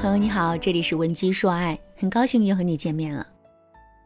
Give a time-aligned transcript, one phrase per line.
[0.00, 3.26] 朋友你好，这里是文姬说爱，很高兴又和你见面了。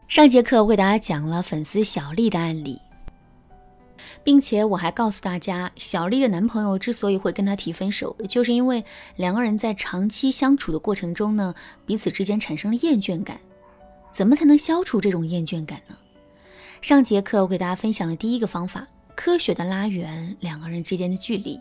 [0.09, 2.81] 上节课我给大家讲了粉丝小丽的案例，
[4.25, 8.83] 并且我还告诉大家，小丽的男朋友之所以会跟她提分手，就是因为
[9.17, 11.55] 两个人在长期相处的过程中呢，
[11.85, 13.39] 彼此之间产生了厌倦感。
[14.11, 15.95] 怎么才能消除这种厌倦感呢？
[16.81, 21.61] 上节课我给大家分享了第一个方法，科学的拉远两个人之间的距离。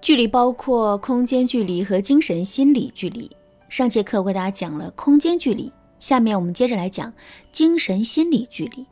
[0.00, 3.30] 距离包括空间距离和精神心理距离。
[3.68, 7.12] 上节课我给大家讲了空间距离，下面我们接着来讲
[7.52, 8.86] 精神心理距离。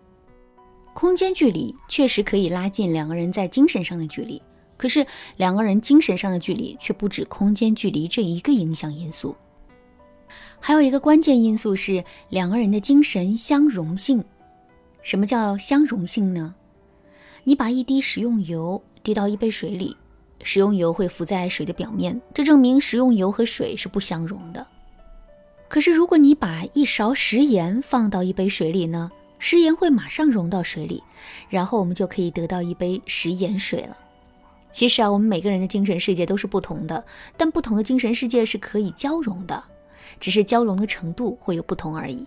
[0.92, 4.42] 空间距离确实可以拉近两个人在精神上的距离，
[4.76, 9.36] 可是两个人精神上的距离却不止空间距离这一个影响因素，
[10.59, 14.24] 还有一个关键因素是两个人的精神相容性。
[15.02, 16.54] 什么叫相容性呢？
[17.45, 19.96] 你把一滴食用油滴到一杯水里。
[20.46, 24.64] 食用油会浮在水的表面，这证明食用油和水是不相容的。
[25.66, 29.10] 可是，如果你把一勺食盐放到一杯水里呢？
[29.40, 31.02] 食盐会马上融到水里，
[31.51, 33.96] 然后我们就可以得到一杯食盐水了。
[34.70, 37.04] 其实啊，我们每个人的精神世界都是不同的，
[37.37, 39.60] 但不同的精神世界是可以交融的，
[40.20, 42.24] 只是交融的程度会有不同而已。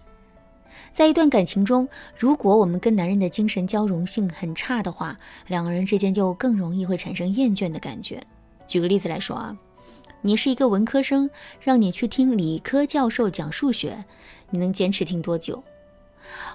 [0.92, 1.88] 在一段感情中，
[2.18, 8.22] 如果我们跟男人的精神交融性很差的话，两个人之间就更容易会产生厌倦的感觉。
[8.68, 9.58] 举个例子来说啊，
[10.22, 11.30] 你是一个文科生，
[11.62, 14.04] 让你去听理科教授讲数学，
[14.50, 15.64] 你能坚持听多久？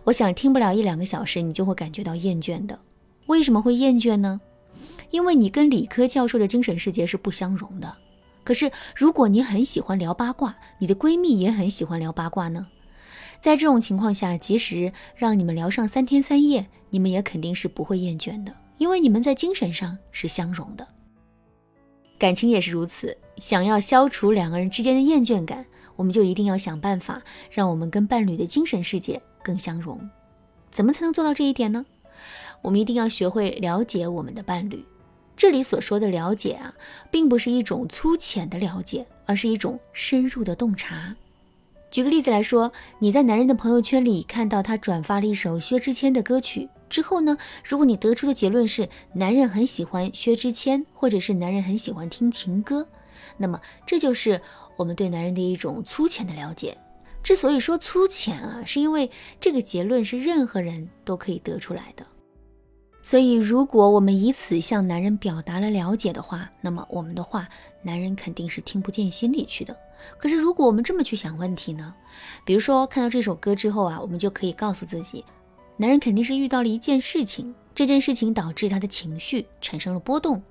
[0.04, 2.78] 我想听不了一两个小时，你就会感觉到厌倦的。
[3.26, 4.40] 为什么会厌倦呢？
[5.10, 7.96] 因为你跟理科教授的精神世界是不相容的。
[8.44, 12.66] 可是如果你很喜欢聊八卦，你的闺蜜也很喜欢聊八卦呢？
[13.40, 20.86] 在这种情况下，即使让你们聊上三天三夜，你们也肯定是不会厌倦的，因为你们在精神上是相融的。
[22.18, 29.98] 感情也是如此，想要消除两个人之间的厌倦感，我们就一定要想办法让我们跟伴侣的精神世界更相融。
[30.70, 31.84] 怎么才能做到这一点呢？
[32.62, 34.84] 我们一定要学会了解我们的伴侣。
[35.36, 36.72] 这里所说的了解啊，
[37.10, 41.14] 并不是一种粗浅的了解，而是一种深入的洞察。
[41.94, 52.88] 举个例子来说，你在男人的朋友圈里看到他转发了一首薛之谦的歌曲之后呢，如果你得出的结论是男人很喜欢薛之谦，或者是男人很喜欢听情歌，
[53.36, 54.40] 那么这就是
[54.76, 56.76] 我们对男人的一种粗浅的了解。
[57.22, 62.04] 之所以说粗浅啊，是因为这个结论是任何人都可以得出来的。
[63.04, 67.46] 所以，如果我们以此向男人表达了了解的话，那么我们的话，
[67.82, 69.76] 男人肯定是听不进心里去的。
[70.16, 71.94] 可是，如果我们这么去想问题呢？
[72.46, 75.22] 比如说，看到这首歌之后啊，我们就可以告诉自己，
[75.76, 80.42] 男人肯定是遇到了一件事情，这件事情导致他的情绪产生了波动。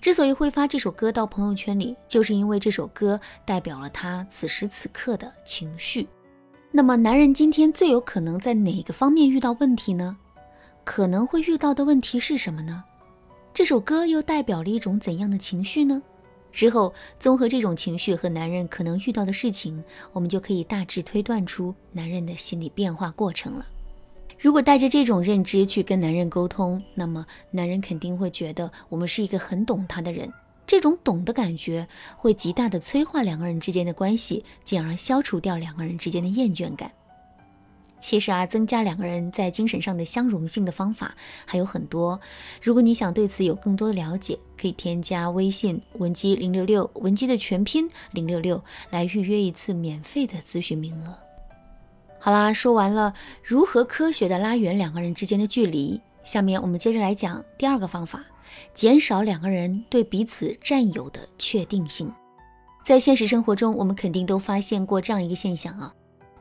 [0.00, 6.08] 之所以会发这首歌到朋友圈里，就是因为这首歌代表了他此时此刻的情绪。
[6.72, 10.16] 那么，男人今天最有可能在哪个方面遇到问题呢？
[10.84, 12.84] 可能会遇到的问题是什么呢？
[13.52, 16.02] 这首歌又代表了一种怎样的情绪呢？
[16.52, 23.66] 之后综合这种情绪和男人可能遇到的事情，我们就可以大致推断出男人的心理变化过程了。
[24.38, 30.30] 如果带着这种认知去跟男人沟通，那么男人肯定会觉得我们是一个很懂他的人。
[30.66, 31.86] 这种懂的感觉
[32.16, 36.90] 会极大的催化两个人之间的关系，进而消除掉两个人之间的厌倦感。
[38.04, 41.14] 其实啊，增加两个人在精神上的相容性的方法
[41.46, 42.20] 还有很多。
[42.60, 51.16] 如果你想对此有更多的了解，可以添加微信文姬零六六，文姬的全拼零六六，来预约一次免费的咨询名额。
[52.18, 58.22] 好啦，说完了如何科学的拉远两个人之间的距离，下面我们接着来讲第二个方法，
[58.74, 62.12] 减少两个人对彼此占有的确定性。
[62.84, 65.94] 在现实生活中，我们肯定都发现过这样一个现象啊。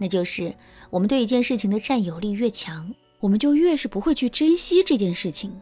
[0.04, 0.54] 那就是
[0.90, 5.62] 我们对一件事情的占有力越强，我们就越是不会去珍惜这件事情。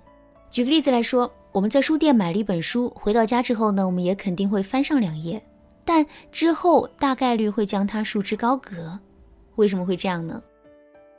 [0.50, 5.40] 举个例子来说，我们在书店买了一本书，回到家之后呢，我们也肯定会翻上两页，
[5.86, 9.00] 但之后大概率会将它束之高阁。
[9.58, 10.42] 为什么会这样呢？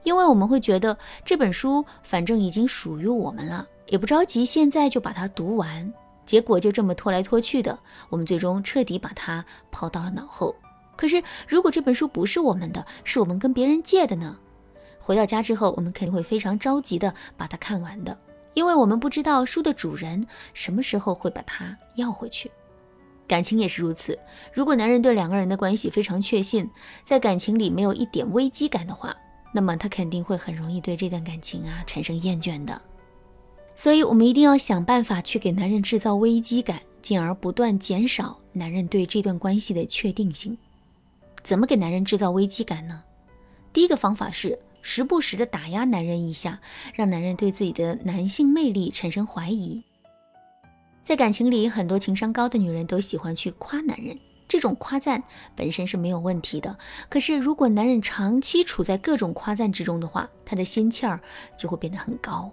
[0.02, 5.94] 因为我们会觉得这本书反正已经属于我们了，也不着急现在就把它读完，
[6.26, 7.78] 结果就这么拖来拖去的，
[8.08, 10.52] 我们最终彻底把它抛到了脑后。
[10.96, 14.38] 可是，如果这本书不是我们的，是我们跟别人借的呢？
[15.00, 18.16] 回到家之后，我们肯定会非常着急的把它看完的，
[18.54, 20.24] 因为我们不知道书的主人
[20.54, 22.50] 什么时候会把它要回去。
[23.26, 24.18] 感情也是如此，
[24.52, 26.68] 如果男人对两个人的关系非常确信，
[27.02, 29.16] 在感情里没有一点危机感的话，
[29.52, 32.80] 那么他肯定会很容易对这段感情啊产生厌倦的。
[33.74, 40.56] 所以，我们一定要想办法去给男人制造危机感，进而不断减少男人对这段关系的确定性。
[41.42, 43.02] 怎么给男人制造危机感呢？
[43.72, 46.60] 第一个方法是时不时的打压男人一下，
[46.94, 49.82] 让男人对自己的男性魅力产生怀疑。
[51.04, 54.16] 在感情里，很多情商高的女人都喜欢去夸男人，
[54.46, 55.22] 这种夸赞
[55.56, 56.76] 本身是没有问题的。
[57.08, 61.20] 可是，如果男人长期处在各种夸赞之中的话，他的心气儿
[61.56, 62.50] 就会变得很高。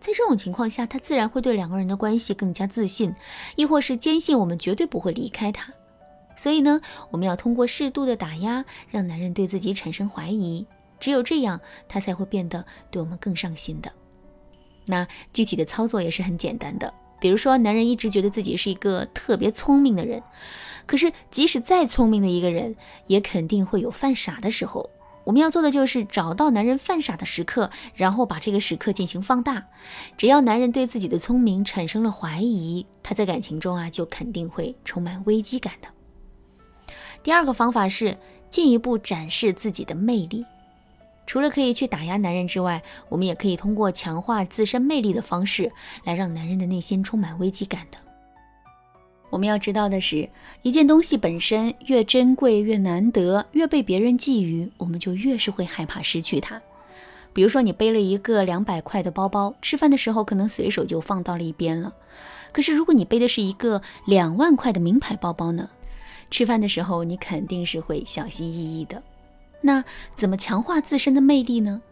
[0.00, 3.14] 在这种情况下，他自然会对两个人的关系更加自信，
[3.54, 5.72] 亦或是坚信我们绝对不会离开他。
[6.36, 6.80] 所以呢，
[7.10, 10.66] 我们要通过适度的打压，让男人对自己产生怀疑，
[11.00, 13.90] 只有这样，他才会变得对我们更上心的。
[14.86, 16.94] 那具体的操作也是很简单的。
[17.18, 20.22] 比如说，男人一直觉得自己是一个特别聪明的人，
[20.84, 24.90] 可是即使再聪明的一个人，也肯定会有犯傻的时候。
[25.24, 29.66] 我们要做的就是找到男人犯傻的时刻，然后把这个时刻进行放大。
[30.16, 35.88] 只要男人对自己的聪明产生了怀疑，他在感情中啊就肯定会充满危机感的。
[37.26, 38.16] 第二个方法是
[38.50, 40.46] 进一步展示自己的魅力。
[41.26, 45.72] 除了可以去打压男人之外，我们也可以通过强化自身魅力的方式
[46.04, 47.98] 来让男人的内心充满危机感的。
[49.28, 50.30] 我们要知道的是，
[50.62, 56.62] 一件东西本身越珍贵、越难得、越被别人觊觎，我们就越是会害怕失去它。
[57.32, 61.92] 比如说，你背了一个两百块的包包，吃饭的时候可能随手就放到了一边了。
[62.52, 65.68] 可是，如果你背的是一个两万块的名牌包包呢？
[66.30, 69.02] 吃饭的时候你肯定是会小心翼翼的。
[69.60, 69.84] 那
[70.14, 71.82] 怎么强化自身的魅力呢？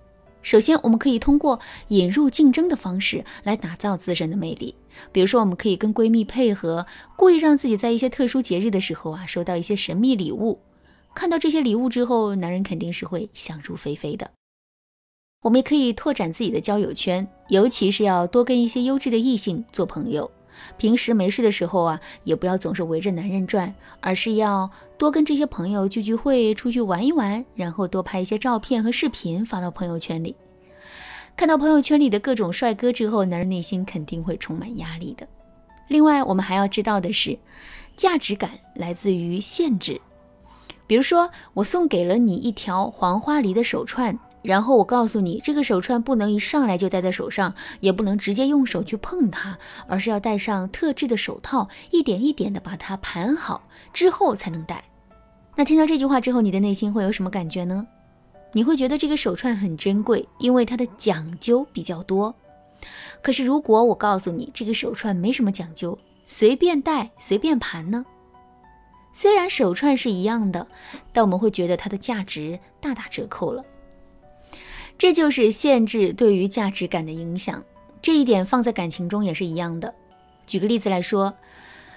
[0.43, 1.59] 首先，我们可以通过
[1.89, 4.75] 引入竞争的方式来打造自身的魅力。
[5.11, 6.87] 比如说，我们可以跟闺蜜配合，
[7.17, 10.61] 故意让自己在一些特殊节日的时候啊，收到一些神秘礼物。
[11.15, 14.31] 看到这些礼物之后，男人肯定是会想入非非的。
[15.41, 20.31] 我们也可以拓展自己的交友圈，尤其是要多跟一些优质的异性做朋友。
[20.77, 30.35] 平时没事的时候啊，也不要总是围着男人转，而是要多跟这些朋友聚聚会，出去玩一玩，然后多拍一些照片和视频发到朋友圈里。
[31.37, 35.27] 看到朋友圈里的各种帅哥之后，男人内心肯定会充满压力的。
[35.89, 37.39] 另外，我们还要知道的是，
[37.97, 40.01] 价值感来自于限制。
[40.87, 44.19] 比如说，我送给了你一条黄花梨的手串。
[44.45, 49.59] 然后我告诉你，这个手串不能一上来就戴在手上，也不能直接用手去碰它，
[49.89, 54.85] 而是要戴上特制的手套，一点一点的把它盘好之后才能戴。
[55.57, 57.87] 那听到这句话之后，你的内心会有什么感觉呢？
[58.53, 62.35] 你会觉得这个手串很珍贵，因为它的讲究比较多。
[63.23, 68.05] 可是如果我告诉你，这个手串没什么讲究，随便戴随便盘呢？
[69.15, 70.67] 虽然手串是一样的，
[71.15, 73.65] 但我们会觉得它的价值大打折扣了。
[74.97, 77.63] 这就是限制对于价值感的影响，
[78.01, 79.93] 这一点放在感情中也是一样的。
[80.47, 81.35] 举个例子来说，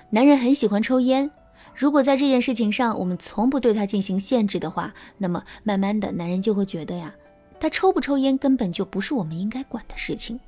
[0.10, 1.30] 男人很喜欢抽烟，
[1.76, 7.14] 如果在这件事情上我们从不对他进行限制的话，那么慢慢的男人就会觉得呀，
[7.60, 10.40] 他抽不抽烟根本就不是我们应该管的事情。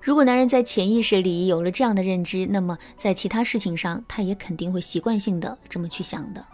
[0.00, 6.44] 如果男人在潜意识里有了这样的认知，那么在其他事情上他也肯定会习惯性的这么去想的。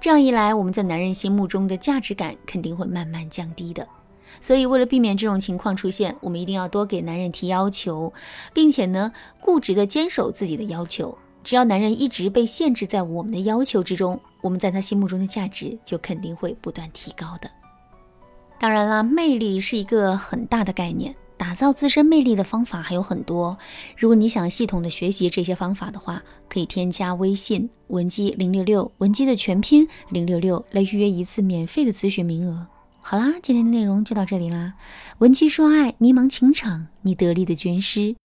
[0.00, 3.86] 这样一来，我们在男人心目中的价值感肯定会慢慢降低的。
[4.40, 8.12] 所以，为了避免这种情况出现，我们一定要多给男人提要求，
[8.52, 11.16] 并且呢，固执的坚守自己的要求。
[11.42, 17.50] 只要男人一直被限制在我们的要求之中，我们在他心目中的价值就肯定会不断提高的。
[18.58, 21.14] 当然啦，魅力是一个很大的概念。
[21.46, 23.58] 打造自身魅力的方法还有很多，
[23.98, 32.66] 如果你想系统的学习这些方法的话，可以添加微信文姬零六六，文姬的全拼零六六来预约一次免费的咨询名额。
[33.02, 34.72] 好啦，今天的内容就到这里啦，
[35.18, 38.16] 文姬说爱，迷茫情场，你得力的军师。